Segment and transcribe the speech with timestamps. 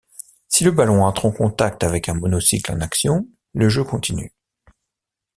[0.49, 4.33] Si le ballon entre en contact avec un monocycle en action, le jeu continue.